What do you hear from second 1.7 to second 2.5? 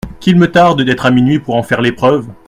l’épreuve!